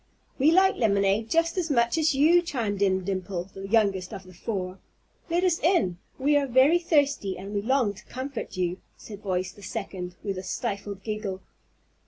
"We 0.39 0.49
like 0.49 0.77
lemonade 0.77 1.29
just 1.29 1.59
as 1.59 1.69
much 1.69 1.95
as 1.95 2.15
you," 2.15 2.41
chimed 2.41 2.81
in 2.81 3.03
Dimple, 3.05 3.51
the 3.53 3.67
youngest 3.67 4.11
of 4.11 4.23
the 4.23 4.33
four. 4.33 4.79
"Let 5.29 5.43
us 5.43 5.59
in. 5.59 5.99
We 6.17 6.35
are 6.37 6.47
very 6.47 6.79
thirsty, 6.79 7.37
and 7.37 7.53
we 7.53 7.61
long 7.61 7.93
to 7.93 8.05
comfort 8.05 8.57
you," 8.57 8.79
said 8.97 9.21
voice 9.21 9.51
the 9.51 9.61
second, 9.61 10.15
with 10.23 10.39
a 10.39 10.43
stifled 10.43 11.03
giggle. 11.03 11.41